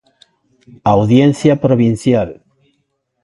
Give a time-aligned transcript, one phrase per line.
[0.95, 2.29] Audiencia Provincial.